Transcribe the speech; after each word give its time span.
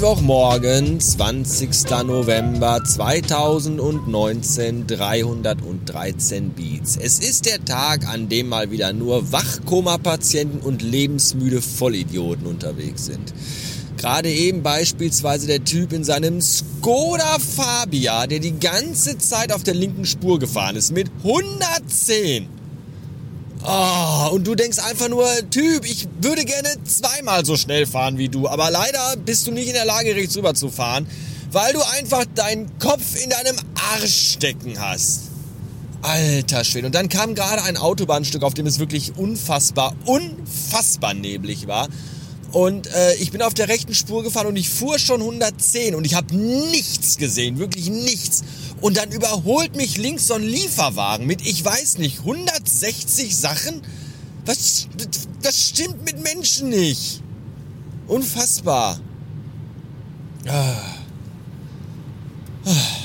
Mittwochmorgen, 0.00 0.98
20. 0.98 1.90
November 2.06 2.82
2019, 2.82 4.86
313 4.86 6.54
Beats. 6.54 6.96
Es 6.96 7.18
ist 7.18 7.44
der 7.44 7.62
Tag, 7.62 8.08
an 8.08 8.30
dem 8.30 8.48
mal 8.48 8.70
wieder 8.70 8.94
nur 8.94 9.30
Wachkoma-Patienten 9.30 10.60
und 10.60 10.80
lebensmüde 10.80 11.60
Vollidioten 11.60 12.46
unterwegs 12.46 13.04
sind. 13.04 13.34
Gerade 13.98 14.30
eben 14.30 14.62
beispielsweise 14.62 15.46
der 15.46 15.64
Typ 15.64 15.92
in 15.92 16.02
seinem 16.02 16.40
Skoda 16.40 17.36
Fabia, 17.38 18.26
der 18.26 18.38
die 18.38 18.58
ganze 18.58 19.18
Zeit 19.18 19.52
auf 19.52 19.64
der 19.64 19.74
linken 19.74 20.06
Spur 20.06 20.38
gefahren 20.38 20.76
ist, 20.76 20.92
mit 20.92 21.10
110. 21.22 22.59
Oh, 23.62 24.30
und 24.32 24.46
du 24.46 24.54
denkst 24.54 24.78
einfach 24.78 25.08
nur, 25.08 25.26
Typ, 25.50 25.84
ich 25.84 26.08
würde 26.20 26.44
gerne 26.44 26.70
zweimal 26.84 27.44
so 27.44 27.56
schnell 27.56 27.86
fahren 27.86 28.16
wie 28.16 28.28
du, 28.28 28.48
aber 28.48 28.70
leider 28.70 29.16
bist 29.16 29.46
du 29.46 29.50
nicht 29.50 29.68
in 29.68 29.74
der 29.74 29.84
Lage, 29.84 30.14
rechts 30.14 30.36
rüber 30.36 30.54
zu 30.54 30.70
fahren, 30.70 31.06
weil 31.52 31.72
du 31.74 31.80
einfach 31.82 32.24
deinen 32.34 32.78
Kopf 32.78 33.16
in 33.22 33.30
deinem 33.30 33.56
Arsch 33.92 34.32
stecken 34.32 34.80
hast. 34.80 35.30
Alter 36.02 36.64
Schwede. 36.64 36.86
Und 36.86 36.94
dann 36.94 37.10
kam 37.10 37.34
gerade 37.34 37.62
ein 37.62 37.76
Autobahnstück, 37.76 38.42
auf 38.42 38.54
dem 38.54 38.66
es 38.66 38.78
wirklich 38.78 39.16
unfassbar, 39.16 39.94
unfassbar 40.06 41.12
neblig 41.12 41.66
war. 41.66 41.88
Und 42.52 42.88
äh, 42.88 43.14
ich 43.14 43.30
bin 43.30 43.42
auf 43.42 43.54
der 43.54 43.68
rechten 43.68 43.94
Spur 43.94 44.22
gefahren 44.22 44.48
und 44.48 44.56
ich 44.56 44.68
fuhr 44.68 44.98
schon 44.98 45.20
110 45.20 45.94
und 45.94 46.04
ich 46.04 46.14
habe 46.14 46.34
nichts 46.34 47.16
gesehen, 47.16 47.58
wirklich 47.58 47.90
nichts. 47.90 48.42
Und 48.80 48.96
dann 48.96 49.10
überholt 49.12 49.76
mich 49.76 49.96
links 49.98 50.26
so 50.26 50.34
ein 50.34 50.42
Lieferwagen 50.42 51.26
mit, 51.26 51.46
ich 51.46 51.64
weiß 51.64 51.98
nicht, 51.98 52.20
160 52.20 53.36
Sachen? 53.36 53.82
Was, 54.46 54.88
das 55.42 55.68
stimmt 55.68 56.04
mit 56.04 56.22
Menschen 56.22 56.70
nicht. 56.70 57.22
Unfassbar. 58.08 58.98
Ah. 60.48 60.76
Ah. 62.64 62.99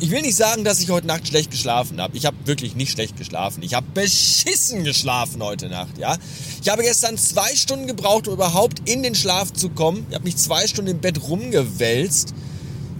Ich 0.00 0.10
will 0.10 0.22
nicht 0.22 0.36
sagen, 0.36 0.62
dass 0.62 0.78
ich 0.78 0.90
heute 0.90 1.08
Nacht 1.08 1.26
schlecht 1.26 1.50
geschlafen 1.50 2.00
habe. 2.00 2.16
Ich 2.16 2.24
habe 2.24 2.36
wirklich 2.44 2.76
nicht 2.76 2.92
schlecht 2.92 3.16
geschlafen. 3.16 3.64
Ich 3.64 3.74
habe 3.74 3.86
beschissen 3.94 4.84
geschlafen 4.84 5.42
heute 5.42 5.68
Nacht, 5.68 5.98
ja. 5.98 6.16
Ich 6.62 6.68
habe 6.68 6.84
gestern 6.84 7.18
zwei 7.18 7.56
Stunden 7.56 7.88
gebraucht, 7.88 8.28
um 8.28 8.34
überhaupt 8.34 8.88
in 8.88 9.02
den 9.02 9.16
Schlaf 9.16 9.52
zu 9.52 9.70
kommen. 9.70 10.06
Ich 10.08 10.14
habe 10.14 10.24
mich 10.24 10.36
zwei 10.36 10.68
Stunden 10.68 10.92
im 10.92 11.00
Bett 11.00 11.20
rumgewälzt. 11.28 12.32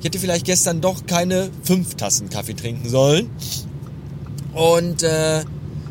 Ich 0.00 0.06
hätte 0.06 0.18
vielleicht 0.18 0.44
gestern 0.44 0.80
doch 0.80 1.06
keine 1.06 1.50
fünf 1.62 1.94
Tassen 1.94 2.30
Kaffee 2.30 2.54
trinken 2.54 2.88
sollen. 2.88 3.30
Und 4.52 5.04
äh, 5.04 5.44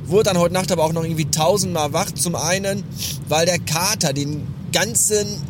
wurde 0.08 0.23
dann 0.23 0.38
heute 0.38 0.53
Nacht 0.53 0.73
aber 0.73 0.83
auch 0.83 0.91
noch 0.91 1.05
irgendwie 1.05 1.31
tausendmal 1.31 1.94
wach. 1.94 2.11
Zum 2.11 2.35
einen, 2.35 2.83
weil 3.30 3.45
der 3.45 3.59
Kater 3.59 4.11
den 4.11 4.45
ganzen 4.73 5.41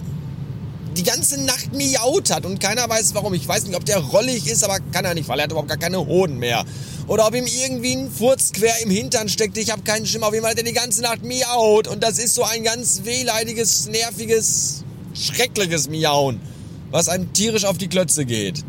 die 0.97 1.03
ganze 1.03 1.41
Nacht 1.41 1.73
miaut 1.73 2.29
hat 2.31 2.45
und 2.45 2.59
keiner 2.59 2.89
weiß 2.89 3.13
warum. 3.13 3.33
Ich 3.33 3.47
weiß 3.47 3.65
nicht, 3.65 3.75
ob 3.75 3.85
der 3.85 3.99
rollig 3.99 4.47
ist, 4.47 4.63
aber 4.63 4.79
kann 4.91 5.05
er 5.05 5.13
nicht, 5.13 5.27
weil 5.29 5.39
er 5.39 5.43
hat 5.43 5.51
überhaupt 5.51 5.69
gar 5.69 5.77
keine 5.77 6.05
Hoden 6.05 6.37
mehr. 6.37 6.65
Oder 7.07 7.27
ob 7.27 7.35
ihm 7.35 7.45
irgendwie 7.45 7.93
ein 7.93 8.11
Furz 8.11 8.51
quer 8.51 8.81
im 8.81 8.89
Hintern 8.89 9.29
steckt. 9.29 9.57
Ich 9.57 9.71
habe 9.71 9.83
keinen 9.83 10.05
Schimmer. 10.05 10.27
Auf 10.27 10.33
jeden 10.33 10.43
Fall 10.43 10.51
hat 10.51 10.59
er 10.59 10.65
die 10.65 10.73
ganze 10.73 11.01
Nacht 11.01 11.23
miaut. 11.23 11.87
Und 11.87 12.03
das 12.03 12.19
ist 12.19 12.35
so 12.35 12.43
ein 12.43 12.63
ganz 12.63 13.01
wehleidiges, 13.05 13.87
nerviges, 13.87 14.83
schreckliches 15.13 15.87
Miauen 15.87 16.41
was 16.91 17.09
einem 17.09 17.33
tierisch 17.33 17.65
auf 17.65 17.77
die 17.77 17.87
Klötze 17.87 18.25
geht. 18.25 18.63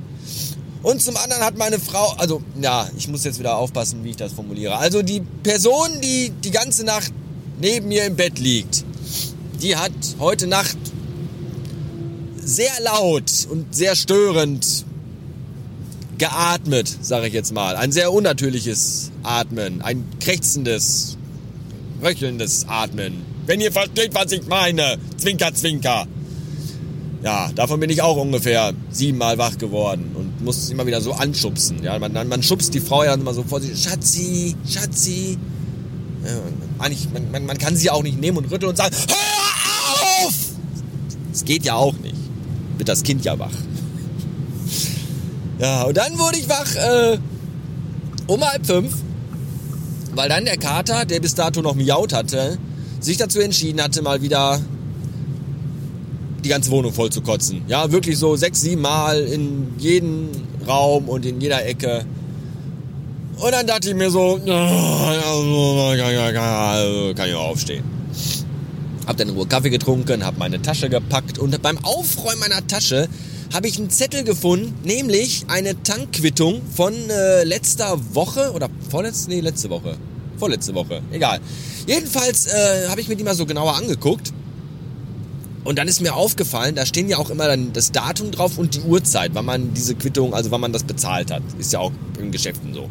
Und 0.82 1.02
zum 1.02 1.16
anderen 1.16 1.42
hat 1.42 1.56
meine 1.56 1.78
Frau, 1.78 2.14
also 2.18 2.42
ja, 2.60 2.88
ich 2.96 3.08
muss 3.08 3.24
jetzt 3.24 3.38
wieder 3.38 3.56
aufpassen, 3.56 4.04
wie 4.04 4.10
ich 4.10 4.16
das 4.16 4.32
formuliere. 4.32 4.76
Also 4.76 5.02
die 5.02 5.20
Person, 5.42 6.00
die 6.02 6.30
die 6.30 6.50
ganze 6.50 6.84
Nacht 6.84 7.12
neben 7.60 7.88
mir 7.88 8.04
im 8.04 8.16
Bett 8.16 8.38
liegt, 8.38 8.84
die 9.60 9.76
hat 9.76 9.92
heute 10.20 10.46
Nacht 10.46 10.78
sehr 12.48 12.80
laut 12.82 13.46
und 13.50 13.74
sehr 13.74 13.94
störend 13.94 14.86
geatmet, 16.16 16.88
sage 17.02 17.26
ich 17.26 17.34
jetzt 17.34 17.52
mal. 17.52 17.76
Ein 17.76 17.92
sehr 17.92 18.10
unnatürliches 18.10 19.10
Atmen, 19.22 19.82
ein 19.82 20.04
krächzendes, 20.18 21.18
röchelndes 22.02 22.64
Atmen. 22.66 23.22
Wenn 23.46 23.60
ihr 23.60 23.70
versteht, 23.70 24.14
was 24.14 24.32
ich 24.32 24.46
meine. 24.46 24.96
Zwinker, 25.18 25.52
zwinker. 25.52 26.06
Ja, 27.22 27.50
davon 27.54 27.80
bin 27.80 27.90
ich 27.90 28.00
auch 28.00 28.16
ungefähr 28.16 28.72
siebenmal 28.90 29.36
wach 29.36 29.58
geworden 29.58 30.12
und 30.14 30.42
muss 30.42 30.70
immer 30.70 30.86
wieder 30.86 31.02
so 31.02 31.12
anschubsen. 31.12 31.82
Ja, 31.82 31.98
man, 31.98 32.12
man 32.12 32.42
schubst 32.42 32.72
die 32.72 32.80
Frau 32.80 33.04
ja 33.04 33.12
immer 33.12 33.34
so 33.34 33.42
vor 33.42 33.60
sich, 33.60 33.78
Schatzi, 33.78 34.56
Schatzi. 34.66 35.36
Ja, 36.24 36.40
man, 37.12 37.30
man, 37.30 37.46
man 37.46 37.58
kann 37.58 37.76
sie 37.76 37.90
auch 37.90 38.02
nicht 38.02 38.18
nehmen 38.18 38.38
und 38.38 38.50
rütteln 38.50 38.70
und 38.70 38.76
sagen, 38.76 38.96
hör 38.96 40.26
auf! 40.26 40.34
Das 41.30 41.44
geht 41.44 41.64
ja 41.66 41.74
auch 41.74 41.94
nicht. 41.98 42.17
Wird 42.78 42.88
das 42.88 43.02
Kind 43.02 43.24
ja 43.24 43.38
wach. 43.38 43.52
Ja, 45.58 45.82
und 45.82 45.96
dann 45.96 46.18
wurde 46.18 46.38
ich 46.38 46.48
wach 46.48 46.74
äh, 46.76 47.18
um 48.28 48.40
halb 48.42 48.64
fünf, 48.64 48.94
weil 50.14 50.28
dann 50.28 50.44
der 50.44 50.56
Kater, 50.56 51.04
der 51.04 51.20
bis 51.20 51.34
dato 51.34 51.60
noch 51.60 51.74
miaut 51.74 52.12
hatte, 52.12 52.58
sich 53.00 53.16
dazu 53.16 53.40
entschieden 53.40 53.82
hatte, 53.82 54.02
mal 54.02 54.22
wieder 54.22 54.60
die 56.44 56.48
ganze 56.48 56.70
Wohnung 56.70 56.92
voll 56.92 57.10
zu 57.10 57.20
kotzen. 57.20 57.62
Ja, 57.66 57.90
wirklich 57.90 58.16
so 58.18 58.36
sechs, 58.36 58.60
sieben 58.60 58.82
Mal 58.82 59.20
in 59.22 59.72
jeden 59.78 60.28
Raum 60.66 61.08
und 61.08 61.26
in 61.26 61.40
jeder 61.40 61.66
Ecke. 61.66 62.04
Und 63.36 63.52
dann 63.52 63.66
dachte 63.66 63.88
ich 63.90 63.94
mir 63.94 64.10
so, 64.10 64.38
kann 67.16 67.28
ich 67.28 67.34
auch 67.34 67.48
aufstehen. 67.48 67.84
Hab 69.08 69.16
dann 69.16 69.30
in 69.30 69.34
Ruhe 69.34 69.46
Kaffee 69.46 69.70
getrunken, 69.70 70.24
hab 70.24 70.36
meine 70.36 70.60
Tasche 70.60 70.90
gepackt 70.90 71.38
und 71.38 71.60
beim 71.62 71.78
Aufräumen 71.78 72.40
meiner 72.40 72.66
Tasche 72.66 73.08
habe 73.54 73.66
ich 73.66 73.78
einen 73.78 73.88
Zettel 73.88 74.22
gefunden, 74.22 74.74
nämlich 74.84 75.46
eine 75.48 75.82
Tankquittung 75.82 76.60
von 76.76 76.92
äh, 77.08 77.42
letzter 77.44 77.98
Woche 78.14 78.52
oder 78.52 78.68
vorletzte, 78.90 79.30
nee, 79.30 79.40
letzte 79.40 79.70
Woche. 79.70 79.96
Vorletzte 80.36 80.74
Woche, 80.74 81.02
egal. 81.10 81.40
Jedenfalls 81.86 82.46
äh, 82.48 82.88
habe 82.88 83.00
ich 83.00 83.08
mir 83.08 83.16
die 83.16 83.24
mal 83.24 83.34
so 83.34 83.46
genauer 83.46 83.76
angeguckt 83.76 84.32
und 85.64 85.78
dann 85.78 85.88
ist 85.88 86.00
mir 86.00 86.14
aufgefallen, 86.14 86.74
da 86.74 86.86
stehen 86.86 87.08
ja 87.08 87.16
auch 87.18 87.30
immer 87.30 87.46
dann 87.46 87.72
das 87.72 87.92
Datum 87.92 88.30
drauf 88.30 88.58
und 88.58 88.74
die 88.74 88.80
Uhrzeit, 88.80 89.32
wann 89.34 89.44
man 89.44 89.74
diese 89.74 89.94
Quittung, 89.94 90.34
also 90.34 90.50
wann 90.50 90.60
man 90.60 90.72
das 90.72 90.84
bezahlt 90.84 91.30
hat. 91.30 91.42
Ist 91.58 91.72
ja 91.72 91.78
auch 91.78 91.92
in 92.18 92.30
Geschäften 92.30 92.74
so. 92.74 92.88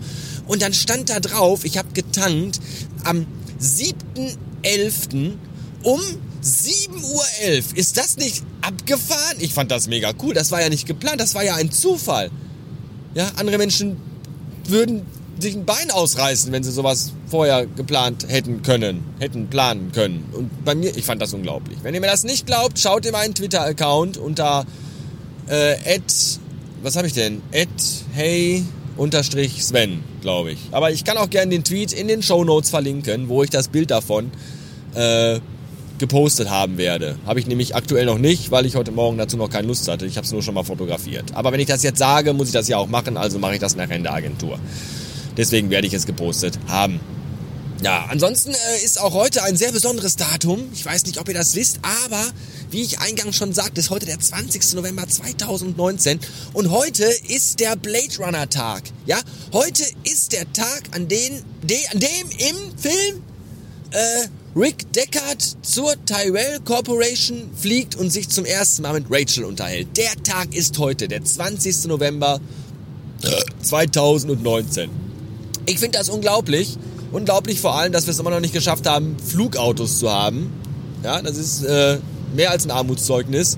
Und 0.47 0.61
dann 0.61 0.73
stand 0.73 1.09
da 1.09 1.19
drauf, 1.19 1.63
ich 1.63 1.77
habe 1.77 1.89
getankt 1.93 2.59
am 3.03 3.25
7.11. 3.59 5.33
um 5.87 6.01
7.11 6.43 6.91
Uhr. 7.13 7.77
Ist 7.77 7.95
das 7.95 8.17
nicht 8.17 8.43
abgefahren? 8.61 9.37
Ich 9.39 9.53
fand 9.53 9.71
das 9.71 9.87
mega 9.87 10.11
cool. 10.21 10.33
Das 10.33 10.51
war 10.51 10.61
ja 10.61 10.67
nicht 10.67 10.85
geplant, 10.85 11.21
das 11.21 11.33
war 11.33 11.45
ja 11.45 11.55
ein 11.55 11.71
Zufall. 11.71 12.29
Ja, 13.13 13.31
andere 13.37 13.57
Menschen 13.57 13.95
würden 14.65 15.05
sich 15.39 15.55
ein 15.55 15.63
Bein 15.63 15.89
ausreißen, 15.91 16.51
wenn 16.51 16.63
sie 16.63 16.71
sowas 16.71 17.13
vorher 17.27 17.65
geplant 17.65 18.25
hätten 18.27 18.63
können, 18.63 19.03
hätten 19.19 19.47
planen 19.47 19.93
können. 19.93 20.25
Und 20.33 20.65
bei 20.65 20.75
mir, 20.75 20.95
ich 20.97 21.05
fand 21.05 21.21
das 21.21 21.33
unglaublich. 21.33 21.77
Wenn 21.83 21.93
ihr 21.93 22.01
mir 22.01 22.07
das 22.07 22.25
nicht 22.25 22.45
glaubt, 22.45 22.77
schaut 22.79 23.05
in 23.05 23.13
meinen 23.13 23.33
Twitter-Account 23.33 24.17
unter 24.17 24.65
äh, 25.47 25.99
was 26.83 26.97
habe 26.97 27.07
ich 27.07 27.13
denn? 27.13 27.41
At 27.53 27.69
hey 28.13 28.63
unterstrich 28.97 29.63
Sven, 29.63 30.03
glaube 30.21 30.51
ich. 30.51 30.59
Aber 30.71 30.91
ich 30.91 31.05
kann 31.05 31.15
auch 31.15 31.29
gerne 31.29 31.51
den 31.51 31.63
Tweet 31.63 31.93
in 31.93 32.09
den 32.09 32.21
Show 32.23 32.43
Notes 32.43 32.71
verlinken, 32.71 33.29
wo 33.29 33.41
ich 33.41 33.49
das 33.49 33.69
Bild 33.69 33.89
davon 33.89 34.31
äh, 34.95 35.39
gepostet 35.99 36.49
haben 36.49 36.77
werde. 36.77 37.17
Habe 37.25 37.39
ich 37.39 37.47
nämlich 37.47 37.75
aktuell 37.75 38.05
noch 38.05 38.17
nicht, 38.17 38.51
weil 38.51 38.65
ich 38.65 38.75
heute 38.75 38.91
Morgen 38.91 39.17
dazu 39.17 39.37
noch 39.37 39.49
keine 39.49 39.67
Lust 39.67 39.87
hatte. 39.87 40.05
Ich 40.05 40.17
habe 40.17 40.25
es 40.25 40.31
nur 40.31 40.41
schon 40.41 40.53
mal 40.53 40.63
fotografiert. 40.63 41.33
Aber 41.33 41.51
wenn 41.51 41.59
ich 41.59 41.67
das 41.67 41.83
jetzt 41.83 41.99
sage, 41.99 42.33
muss 42.33 42.47
ich 42.47 42.53
das 42.53 42.67
ja 42.67 42.77
auch 42.77 42.87
machen, 42.87 43.17
also 43.17 43.39
mache 43.39 43.55
ich 43.55 43.59
das 43.59 43.75
nachher 43.75 43.95
in 43.95 44.03
der 44.03 44.13
Agentur. 44.13 44.59
Deswegen 45.35 45.69
werde 45.69 45.87
ich 45.87 45.93
es 45.93 46.05
gepostet 46.05 46.59
haben. 46.67 46.99
Ja, 47.83 48.07
ansonsten 48.09 48.53
äh, 48.53 48.83
ist 48.83 48.99
auch 48.99 49.13
heute 49.13 49.43
ein 49.43 49.55
sehr 49.55 49.71
besonderes 49.71 50.15
Datum. 50.15 50.63
Ich 50.73 50.83
weiß 50.83 51.05
nicht, 51.05 51.19
ob 51.19 51.27
ihr 51.27 51.35
das 51.35 51.53
wisst, 51.53 51.79
aber 51.83 52.23
wie 52.71 52.81
ich 52.81 52.99
eingangs 52.99 53.35
schon 53.35 53.53
sagte, 53.53 53.79
ist 53.79 53.91
heute 53.91 54.07
der 54.07 54.19
20. 54.19 54.73
November 54.73 55.07
2019 55.07 56.19
und 56.53 56.71
heute 56.71 57.03
ist 57.27 57.59
der 57.59 57.75
Blade 57.75 58.17
Runner 58.19 58.49
Tag. 58.49 58.83
Ja, 59.05 59.19
heute 59.53 59.83
ist 60.03 60.33
der 60.33 60.51
Tag, 60.53 60.83
an, 60.91 61.07
den, 61.07 61.43
de, 61.61 61.77
an 61.93 61.99
dem 61.99 62.29
im 62.39 62.77
Film 62.77 63.21
äh, 63.91 64.27
Rick 64.55 64.91
Deckard 64.93 65.41
zur 65.61 65.93
Tyrell 66.05 66.59
Corporation 66.65 67.49
fliegt 67.55 67.95
und 67.95 68.09
sich 68.09 68.29
zum 68.29 68.45
ersten 68.45 68.81
Mal 68.81 68.93
mit 68.93 69.05
Rachel 69.09 69.45
unterhält. 69.45 69.95
Der 69.97 70.11
Tag 70.23 70.55
ist 70.55 70.77
heute, 70.79 71.07
der 71.07 71.23
20. 71.23 71.85
November 71.85 72.39
2019. 73.61 74.89
Ich 75.65 75.79
finde 75.79 75.97
das 75.97 76.09
unglaublich. 76.09 76.77
Unglaublich 77.11 77.61
vor 77.61 77.75
allem, 77.75 77.91
dass 77.91 78.05
wir 78.05 78.11
es 78.11 78.19
immer 78.19 78.31
noch 78.31 78.39
nicht 78.39 78.53
geschafft 78.53 78.87
haben, 78.87 79.17
Flugautos 79.23 79.99
zu 79.99 80.11
haben. 80.11 80.51
Ja, 81.03 81.21
das 81.21 81.37
ist 81.37 81.63
äh, 81.63 81.99
mehr 82.35 82.51
als 82.51 82.65
ein 82.65 82.71
Armutszeugnis. 82.71 83.57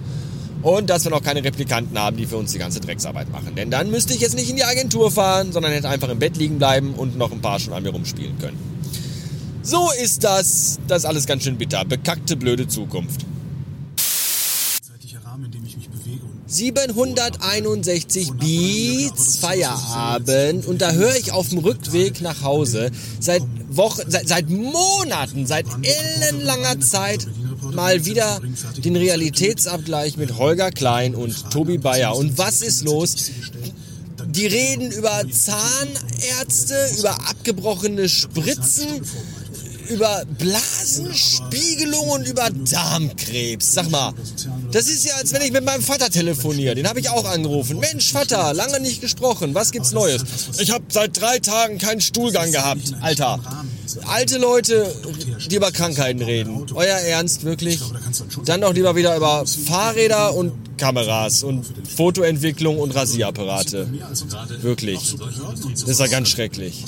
Und 0.62 0.90
dass 0.90 1.06
wir 1.06 1.12
noch 1.12 1.24
keine 1.24 1.44
Replikanten 1.44 1.98
haben, 1.98 2.18
die 2.18 2.26
für 2.26 2.36
uns 2.36 2.52
die 2.52 2.60
ganze 2.60 2.82
Drecksarbeit 2.82 3.32
machen. 3.32 3.56
Denn 3.56 3.72
dann 3.72 3.90
müsste 3.92 4.14
ich 4.14 4.20
jetzt 4.20 4.36
nicht 4.36 4.50
in 4.50 4.58
die 4.58 4.66
Agentur 4.66 5.10
fahren, 5.10 5.54
sondern 5.54 5.72
hätte 5.72 5.88
einfach 5.88 6.10
im 6.10 6.20
Bett 6.20 6.36
liegen 6.36 6.58
bleiben 6.58 6.96
und 6.96 7.18
noch 7.18 7.32
ein 7.32 7.40
paar 7.40 7.60
schon 7.60 7.74
an 7.74 7.84
mir 7.84 7.92
rumspielen 7.92 8.38
können. 8.40 8.58
So 9.62 9.90
ist 10.02 10.24
das. 10.24 10.80
Das 10.88 11.00
ist 11.00 11.06
alles 11.06 11.26
ganz 11.26 11.44
schön 11.44 11.58
bitter. 11.58 11.84
Bekackte, 11.86 12.36
blöde 12.36 12.68
Zukunft. 12.68 13.26
Zeitlicher 14.82 15.24
Rahmen, 15.26 15.46
in 15.46 15.52
dem 15.52 15.66
ich 15.66 15.78
mich 15.78 15.90
bewege 15.90 16.24
und 16.24 16.52
761 16.52 18.32
Beats 18.34 19.38
Feierabend 19.38 20.66
und 20.66 20.82
da 20.82 20.92
höre 20.94 21.16
ich 21.16 21.32
auf 21.32 21.50
dem 21.50 21.60
Rückweg 21.60 22.22
nach 22.22 22.42
Hause 22.42 22.92
seit 23.20 23.44
Wochen, 23.70 24.02
seit, 24.10 24.28
seit 24.28 24.50
Monaten, 24.50 25.46
seit 25.46 25.68
ellenlanger 25.84 26.80
Zeit 26.80 27.28
mal 27.74 28.06
wieder 28.06 28.42
den 28.78 28.96
Realitätsabgleich 28.96 30.18
mit 30.18 30.38
Holger 30.38 30.72
Klein 30.72 31.14
und 31.14 31.52
Tobi 31.52 31.78
Bayer. 31.78 32.16
Und 32.16 32.38
was 32.38 32.62
ist 32.62 32.84
los? 32.84 33.32
Die 34.28 34.48
reden 34.48 34.92
über 34.92 35.24
Zahnärzte, 35.32 36.76
über 36.98 37.30
abgebrochene 37.30 38.10
Spritzen, 38.10 39.02
über 39.90 40.24
Blasenspiegelung 40.38 42.10
und 42.10 42.28
über 42.28 42.50
Darmkrebs. 42.50 43.74
Sag 43.74 43.90
mal, 43.90 44.14
das 44.72 44.88
ist 44.88 45.06
ja, 45.06 45.16
als 45.16 45.34
wenn 45.34 45.42
ich 45.42 45.52
mit 45.52 45.66
meinem 45.66 45.82
Vater 45.82 46.10
telefoniere. 46.10 46.76
Den 46.76 46.88
habe 46.88 47.00
ich 47.00 47.10
auch 47.10 47.26
angerufen. 47.26 47.80
Mensch, 47.80 48.12
Vater, 48.12 48.54
lange 48.54 48.80
nicht 48.80 49.02
gesprochen. 49.02 49.56
Was 49.56 49.72
gibt's 49.72 49.92
Neues? 49.92 50.24
Ich 50.60 50.72
habe 50.72 50.86
seit 50.90 51.20
drei 51.20 51.40
Tagen 51.40 51.78
keinen 51.78 52.02
Stuhlgang 52.02 52.52
gehabt, 52.52 52.94
Alter. 53.02 53.40
Alte 54.06 54.38
Leute, 54.38 54.94
die 55.50 55.56
über 55.56 55.72
Krankheiten 55.72 56.22
reden. 56.22 56.68
Euer 56.74 56.98
Ernst, 56.98 57.44
wirklich? 57.44 57.80
Dann 58.46 58.62
doch 58.62 58.74
lieber 58.74 58.96
wieder 58.96 59.16
über 59.16 59.46
Fahrräder 59.46 60.36
und 60.36 60.78
Kameras 60.78 61.44
und 61.44 61.66
Fotoentwicklung 61.96 62.80
und 62.80 62.96
Rasierapparate. 62.96 63.88
Wirklich. 64.62 65.16
Das 65.72 65.84
ist 65.84 66.00
ja 66.00 66.08
ganz 66.08 66.30
schrecklich. 66.30 66.86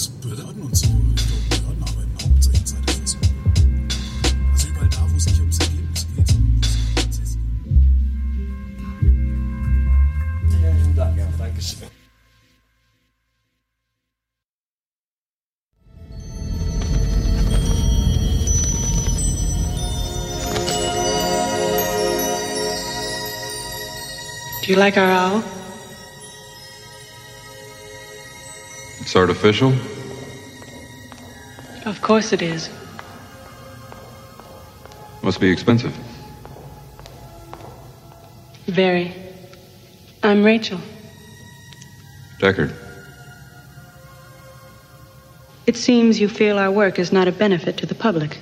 You 24.71 24.77
like 24.77 24.97
our 24.97 25.11
owl? 25.11 25.43
It's 29.01 29.13
artificial? 29.17 29.73
Of 31.85 32.01
course 32.01 32.31
it 32.31 32.41
is. 32.41 32.69
Must 35.23 35.41
be 35.41 35.49
expensive. 35.51 35.93
Very. 38.67 39.13
I'm 40.23 40.41
Rachel. 40.41 40.79
Deckard. 42.39 42.73
It 45.67 45.75
seems 45.75 46.17
you 46.21 46.29
feel 46.29 46.57
our 46.57 46.71
work 46.71 46.97
is 46.97 47.11
not 47.11 47.27
a 47.27 47.33
benefit 47.33 47.75
to 47.77 47.85
the 47.85 47.95
public. 47.95 48.37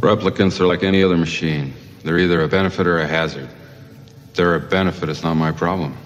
Replicants 0.00 0.58
are 0.58 0.66
like 0.66 0.82
any 0.82 1.04
other 1.04 1.16
machine. 1.16 1.74
They're 2.02 2.18
either 2.18 2.42
a 2.42 2.48
benefit 2.48 2.88
or 2.88 2.98
a 2.98 3.06
hazard. 3.06 3.48
They're 4.34 4.54
a 4.54 4.60
benefit, 4.60 5.08
it's 5.08 5.22
not 5.22 5.34
my 5.34 5.52
problem. 5.52 5.96